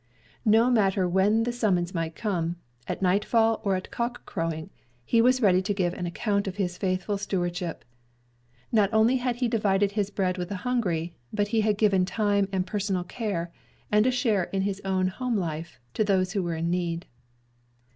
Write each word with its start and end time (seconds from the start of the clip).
No 0.49 0.71
matter 0.71 1.07
when 1.07 1.43
the 1.43 1.51
summons 1.51 1.93
might 1.93 2.15
come, 2.15 2.55
at 2.87 3.03
nightfall 3.03 3.61
or 3.63 3.75
at 3.75 3.91
cock 3.91 4.25
crowing, 4.25 4.71
he 5.05 5.21
was 5.21 5.43
ready 5.43 5.61
to 5.61 5.75
give 5.75 5.93
an 5.93 6.07
account 6.07 6.47
of 6.47 6.55
his 6.55 6.75
faithful 6.79 7.19
stewardship. 7.19 7.85
Not 8.71 8.91
only 8.93 9.17
had 9.17 9.35
he 9.35 9.47
divided 9.47 9.91
his 9.91 10.09
bread 10.09 10.39
with 10.39 10.49
the 10.49 10.55
hungry, 10.65 11.13
but 11.31 11.49
he 11.49 11.61
had 11.61 11.77
given 11.77 12.03
time 12.05 12.49
and 12.51 12.65
personal 12.65 13.03
care, 13.03 13.51
and 13.91 14.07
a 14.07 14.11
share 14.11 14.45
in 14.45 14.63
his 14.63 14.81
own 14.83 15.05
home 15.07 15.37
life, 15.37 15.79
to 15.93 16.03
those 16.03 16.31
who 16.31 16.41
were 16.41 16.55
in 16.55 16.71
need. 16.71 17.05